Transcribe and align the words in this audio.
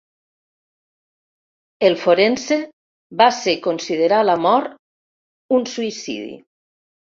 El 1.89 1.97
forense 2.03 2.57
va 3.19 3.27
ser 3.41 3.55
considerar 3.67 4.23
la 4.31 4.37
mort 4.47 4.75
un 5.59 5.69
suïcidi. 5.75 6.35